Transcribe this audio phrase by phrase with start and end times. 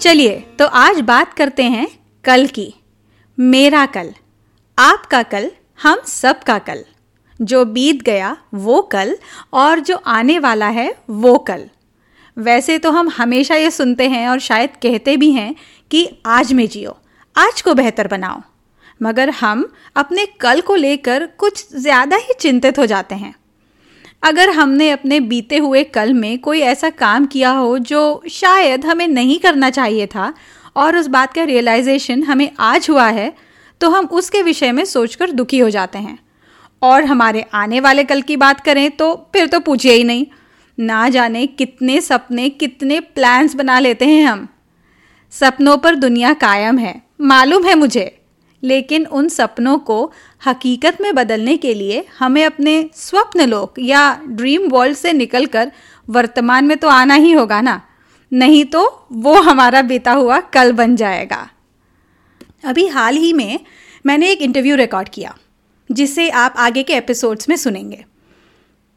[0.00, 1.86] चलिए तो आज बात करते हैं
[2.24, 2.72] कल की।
[3.38, 4.12] मेरा कल।
[4.78, 5.50] आपका कल,
[5.82, 6.84] हम सब का कल।
[7.40, 9.16] जो बीत गया, वो कल,
[9.52, 11.68] और जो आने वाला है, वो कल।
[12.36, 15.54] वैसे तो हम हमेशा ये सुनते हैं और शायद कहते भी हैं
[15.90, 16.96] कि आज में जियो,
[17.36, 18.40] आज को बेहतर बनाओ।
[19.00, 23.34] मगर हम अपने कल को लेकर कुछ ज़्यादा ही चिंतित हो जाते हैं।
[24.22, 29.08] अगर हमने अपने बीते हुए कल में कोई ऐसा काम किया हो जो शायद हमें
[29.08, 30.34] नहीं करना चाहिए था
[30.76, 33.32] और उस बात का रियलाइजेशन हमें आज हुआ है
[33.80, 36.18] तो हम उसके विषय में सोचकर दुखी हो जाते हैं।
[36.82, 40.26] और हमारे आने वाले कल की बात करें तो फिर तो पूछिए ही नहीं।
[40.78, 44.48] ना जाने कितने सपने, कितने प्लान्स बना लेते हैं हम।
[45.32, 48.15] सपनों पर दुनिया कायम है, मालूम है मुझे।
[48.66, 50.12] लेकिन उन सपनों को
[50.46, 55.72] हकीकत में बदलने के लिए हमें अपने स्वप्न लोक या ड्रीम वर्ल्ड से निकलकर
[56.08, 57.80] वर्तमान में तो आना ही होगा ना?
[58.32, 61.48] नहीं तो वो हमारा बीता हुआ कल बन जाएगा।
[62.64, 63.60] अभी हाल ही में
[64.06, 65.34] मैंने एक इंटरव्यू रिकॉर्ड किया,
[65.90, 68.04] जिसे आप आगे के एपिसोड्स में सुनेंगे।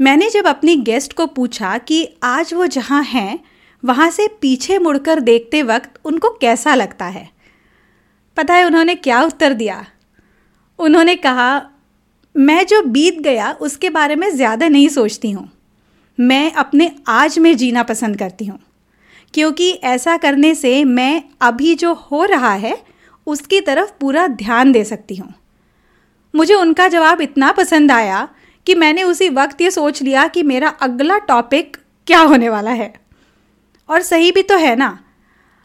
[0.00, 3.38] मैंने जब अपनी गेस्ट को पूछा कि आज वो जहाँ हैं,
[3.82, 7.28] वहाँ से पीछे मुड़कर देखते वक्त उनको कैसा लगता है
[8.36, 9.86] पता है उन्होंने क्या उत्तर दिया?
[10.78, 11.70] उन्होंने कहा,
[12.36, 15.50] मैं जो बीत गया, उसके बारे में ज़्यादा नहीं सोचती हूँ।
[16.20, 18.58] मैं अपने आज में जीना पसंद करती हूँ।
[19.34, 22.82] क्योंकि ऐसा करने से मैं अभी जो हो रहा है,
[23.26, 25.34] उसकी तरफ़ पूरा ध्यान दे सकती हूँ।
[26.34, 28.28] मुझे उनका जवाब इतना पसंद आया
[28.66, 32.94] कि मैंने उसी वक्त ये सोच लिया कि मेरा अगला टॉपिक क्या होने वाला है।
[33.88, 34.98] और सही भी तो है ना।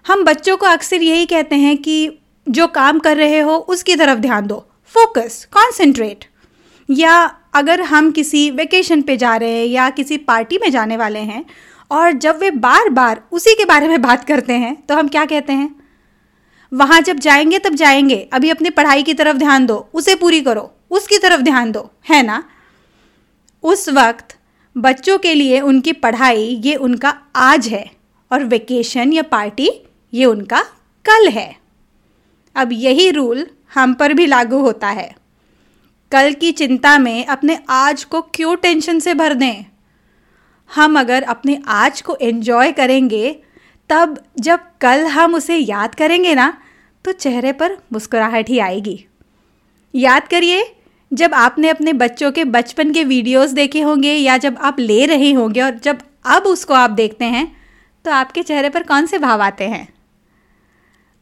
[0.08, 2.20] हम बच्चों को अक्सर यही कहते हैं कि
[2.50, 6.26] जो काम कर रहे हो, उसकी तरफ़ ध्यान दो। फोकस कॉन्सेंट्रेट
[6.90, 11.20] या अगर हम किसी वेकेशन पे जा रहे हैं या किसी पार्टी में जाने वाले
[11.20, 11.46] हैं
[11.92, 15.26] और जब वे बार बार उसी के बारे में बात करते हैं तो हम क्या
[15.26, 15.76] कहते हैं?
[16.74, 20.72] वहाँ जब जाएँगे, तब जाएँगे। अभी अपनी पढ़ाई की तरफ़ ध्यान दो, उसे पूरी करो,
[20.92, 22.44] उसकी तरफ़ ध्यान दो, है ना?
[23.64, 24.38] उस वक्त
[24.78, 27.92] बच्चों के लिए उनकी पढ़ाई, ये उनका आज है
[28.32, 29.70] और वेकेशन या पार्टी
[30.14, 30.62] ये उनका
[31.06, 31.59] कल है।
[32.60, 35.10] अब यही रूल हम पर भी लागू होता है।
[36.12, 39.66] कल की चिंता में अपने आज को क्यों टेंशन से भर दें?
[40.72, 43.32] हम अगर अपने आज को एन्जॉय करेंगे,
[43.90, 46.54] तब जब कल हम उसे याद करेंगे ना
[47.06, 49.06] तो चेहरे पर मुस्कुराहट ही आएगी।
[49.94, 50.66] याद करिए,
[51.12, 55.32] जब आपने अपने बच्चों के बचपन के वीडियोस देखे होंगे या जब आप ले रहे
[55.32, 57.46] होंगे और जब अब उसको आप देखते हैं
[58.06, 59.88] तो आपके चेहरे पर कौन से भाव आते हैं?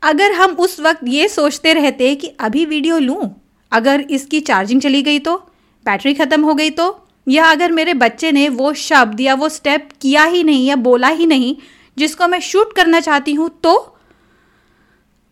[0.03, 3.29] अगर हम उस वक्त ये सोचते रहते कि अभी वीडियो लूँ,
[3.71, 5.35] अगर इसकी चार्जिंग चली गई तो
[5.85, 6.85] बैटरी ख़त्म हो गई तो
[7.27, 11.07] या अगर मेरे बच्चे ने वो शब्द या वो स्टेप किया ही नहीं या बोला
[11.07, 11.55] ही नहीं
[11.97, 13.75] जिसको मैं शूट करना चाहती हूँ तो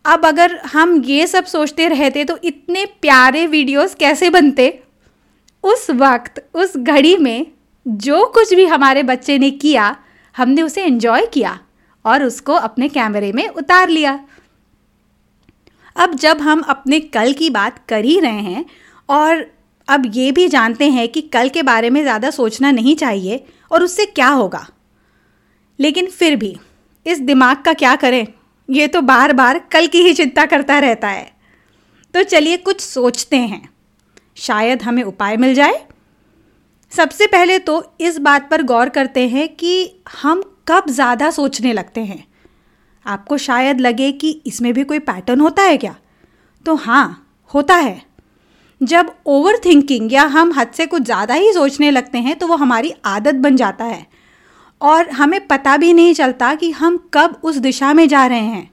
[0.04, 4.68] अब अगर हम ये सब सोचते रहते तो इतने प्यारे वीडियोस कैसे बनते?
[5.64, 7.46] उस वक्त, उस घड़ी में
[7.86, 9.96] जो कुछ भी हमारे बच्चे ने किया,
[10.34, 11.58] हमने उसे एंजॉय किया
[12.04, 14.18] और उसको अपने कैमरे में उतार लिया।
[15.96, 18.64] अब जब हम अपने कल की बात कर ही रहे हैं
[19.08, 19.44] और
[19.88, 23.82] अब ये भी जानते हैं कि कल के बारे में ज़्यादा सोचना नहीं चाहिए और
[23.82, 24.66] उससे क्या होगा।
[25.78, 26.56] लेकिन फिर भी,
[27.06, 28.26] इस दिमाग का क्या करें?
[28.68, 31.30] ये तो बार बार कल की ही चिंता करता रहता है।
[32.14, 33.68] तो चलिए कुछ सोचते हैं।
[34.36, 35.84] शायद हमें उपाय मिल जाए।
[36.92, 42.00] सबसे पहले तो इस बात पर गौर करते हैं कि हम कब ज़्यादा सोचने लगते
[42.00, 42.24] हैं।
[43.06, 45.94] आपको शायद लगे कि इसमें भी कोई पैटर्न होता है क्या?
[46.66, 48.02] तो हाँ होता है।
[48.80, 52.56] जब ओवर थिंकिंग या हम हद से कुछ ज़्यादा ही सोचने लगते हैं तो वो
[52.56, 54.06] हमारी आदत बन जाता है।
[54.80, 58.70] और हमें पता भी नहीं चलता कि हम कब उस दिशा में जा रहे हैं।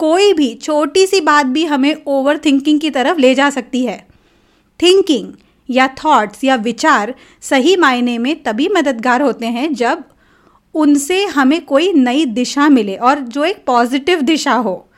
[0.00, 3.98] कोई भी छोटी सी बात भी हमें ओवर थिंकिंग की तरफ़ ले जा सकती है।
[4.80, 5.32] थिंकिंग
[5.68, 10.02] या थॉट्स या विचार सही मायने में तभी मददगार होते हैं जब
[10.76, 14.88] उनसे हमें कोई नई दिशा मिले और जो एक पॉजिटिव दिशा हो।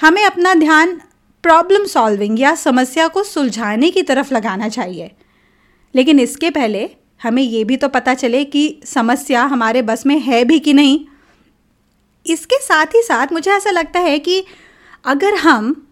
[0.00, 1.00] हमें अपना ध्यान
[1.44, 5.10] प्रॉब्लम सॉल्विंग या समस्या को सुलझाने की तरफ़ लगाना चाहिए।
[5.94, 6.90] लेकिन इसके पहले
[7.22, 11.04] हमें ये भी तो पता चले कि समस्या हमारे बस में है भी कि नहीं।
[12.26, 14.44] इसके साथ ही साथ मुझे ऐसा लगता है कि
[15.04, 15.86] अगर हम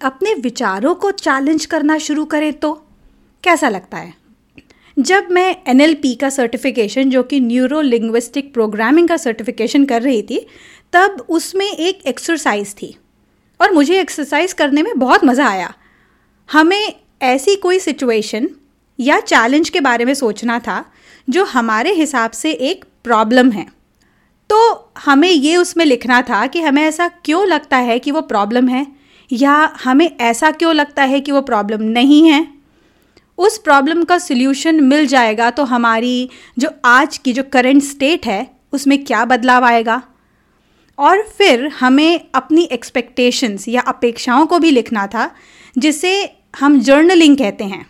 [0.00, 2.72] अपने विचारों को चैलेंज करना शुरू करें तो
[3.44, 4.23] कैसा लगता है?
[4.96, 10.46] जब मैं एनएलपी का सर्टिफिकेशन जो कि न्यूरो लिंग्विस्टिक प्रोग्रामिंग का सर्टिफिकेशन कर रही थी,
[10.92, 12.96] तब उसमें एक एक्सरसाइज थी।
[13.60, 15.74] और मुझे एक्सरसाइज करने में बहुत मज़ा आया।
[16.52, 16.92] हमें
[17.22, 18.48] ऐसी कोई सिचुएशन
[19.00, 20.84] या चैलेंज के बारे में सोचना था,
[21.30, 23.66] जो हमारे हिसाब से एक प्रॉब्लम है।
[24.50, 28.68] तो हमें ये उसमें लिखना था कि हमें ऐसा क्यों लगता है कि वो प्रॉब्लम
[28.68, 28.86] है,
[29.32, 32.53] या हमें ऐसा क्यों लगता है कि वो प्रॉब्लम नहीं है?
[33.38, 36.28] उस प्रॉब्लम का सोल्यूशन मिल जाएगा तो हमारी
[36.58, 40.02] जो आज की जो करंट स्टेट है, उसमें क्या बदलाव आएगा?
[40.98, 45.30] और फिर हमें अपनी एक्सपेक्टेशंस या अपेक्षाओं को भी लिखना था,
[45.78, 47.86] जिसे हम जर्नलिंग कहते हैं।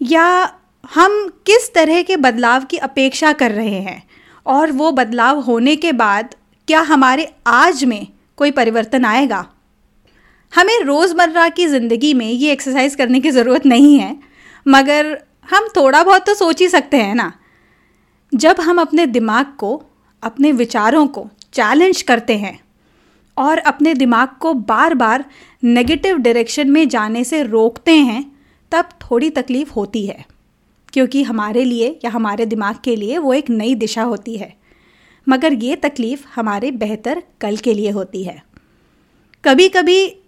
[0.00, 0.56] या
[0.94, 4.02] हम किस तरह के बदलाव की अपेक्षा कर रहे हैं,
[4.46, 6.34] और वो बदलाव होने के बाद
[6.68, 8.06] क्या हमारे आज में
[8.38, 9.44] कोई परिवर्तन आएगा?
[10.52, 14.31] हमें रोज़मर्रा की ज़िंदगी में ये एक्सरसाइज करने की ज़रूरत नहीं है।
[14.68, 17.32] मगर हम थोड़ा बहुत तो सोच ही सकते हैं ना।
[18.34, 19.82] जब हम अपने दिमाग को,
[20.22, 22.60] अपने विचारों को चैलेंज करते हैं
[23.38, 25.24] और अपने दिमाग को बार बार
[25.64, 28.32] नेगेटिव डायरेक्शन में जाने से रोकते हैं,
[28.72, 30.26] तब थोड़ी तकलीफ़ होती है।
[30.92, 34.56] क्योंकि हमारे लिए या हमारे दिमाग के लिए वो एक नई दिशा होती है।
[35.28, 38.44] मगर ये तकलीफ़ हमारे बेहतर कल के लिए होती है।
[39.44, 40.21] कभी कभी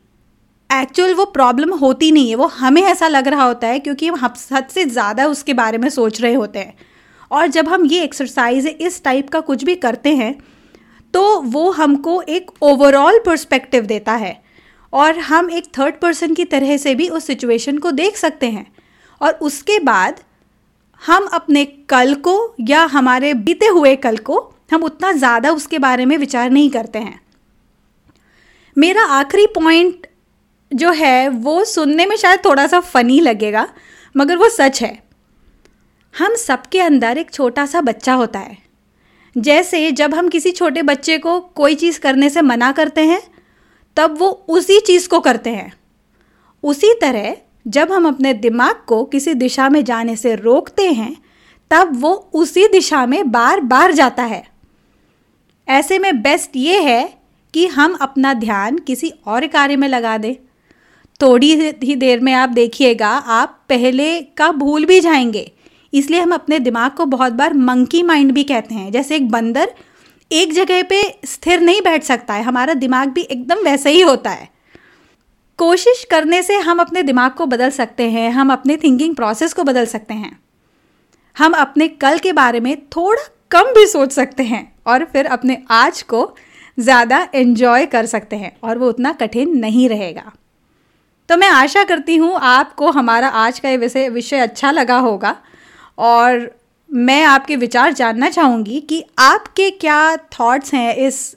[0.75, 4.19] एक्चुअल वो प्रॉब्लम होती नहीं है। वो हमें ऐसा लग रहा होता है क्योंकि हम
[4.53, 6.75] हद से ज़्यादा उसके बारे में सोच रहे होते हैं।
[7.31, 10.35] और जब हम ये एक्सरसाइज इस टाइप का कुछ भी करते हैं
[11.15, 14.41] तो वो हमको एक ओवरऑल पर्सपेक्टिव देता है।
[14.93, 18.67] और हम एक थर्ड पर्सन की तरह से भी उस सिचुएशन को देख सकते हैं।
[19.21, 20.21] और उसके बाद
[21.03, 24.39] हम अपने कल को या हमारे बीते हुए कल को
[24.73, 27.21] हम उतना ज़्यादा उसके बारे में विचार नहीं करते हैं।
[28.77, 30.07] मेरा आखिरी पॉइंट
[30.73, 33.69] जो है, वो सुनने में शायद थोड़ा सा फ़नी लगेगा,
[34.17, 35.03] मगर वो सच है।
[36.19, 38.59] हम सबके अंदर एक छोटा सा बच्चा होता है।
[39.39, 43.23] जैसे जब हम किसी छोटे बच्चे को कोई चीज़ करने से मना करते हैं,
[43.97, 45.73] तब वो उसी चीज़ को करते हैं।
[46.63, 47.37] उसी तरह,
[47.69, 51.17] जब हम अपने दिमाग को किसी दिशा में जाने से रोकते हैं,
[51.71, 54.45] तब वो उसी दिशा में बार बार जाता है।
[55.69, 57.15] ऐसे में बेस्ट ये है
[57.55, 60.35] कि हम अपना ध्यान किसी और कार्य में लगा दें।
[61.21, 65.51] थोड़ी ही देर में आप देखिएगा, आप पहले का भूल भी जाएँगे।
[65.93, 69.75] इसलिए हम अपने दिमाग को बहुत बार मंकी माइंड भी कहते हैं। जैसे एक बंदर
[70.31, 74.31] एक जगह पे स्थिर नहीं बैठ सकता है, हमारा दिमाग भी एकदम वैसे ही होता
[74.31, 74.49] है।
[75.59, 79.65] कोशिश करने से हम अपने दिमाग को बदल सकते हैं, हम अपने थिंकिंग प्रोसेस को
[79.65, 80.39] बदल सकते हैं।
[81.37, 85.63] हम अपने कल के बारे में थोड़ा कम भी सोच सकते हैं और फिर अपने
[85.71, 86.29] आज को
[86.79, 90.33] ज़्यादा एन्जॉय कर सकते हैं और वो उतना कठिन नहीं रहेगा।
[91.29, 95.37] तो मैं आशा करती हूँ आपको हमारा आज का ये विषय विषय अच्छा लगा होगा।
[95.99, 96.51] और
[96.91, 101.37] मैं आपके विचार जानना चाहूँगी कि आपके क्या थॉट्स हैं इस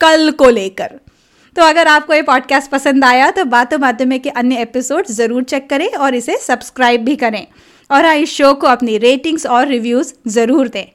[0.00, 0.98] कल को लेकर।
[1.56, 5.42] तो अगर आपको ये पॉडकास्ट पसंद आया तो बातों बातों में के अन्य एपिसोड ज़रूर
[5.44, 7.46] चेक करें और इसे सब्सक्राइब भी करें।
[7.90, 10.86] और हाँ इस शो को अपनी रेटिंग्स और रिव्यूज़ ज़रूर दें।